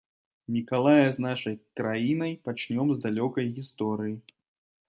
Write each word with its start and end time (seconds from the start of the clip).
Мікалая 0.53 1.09
з 1.17 1.25
нашай 1.25 1.55
краінай 1.79 2.33
пачнём 2.49 2.87
з 2.95 2.99
далёкай 3.07 3.45
гісторыі. 3.59 4.15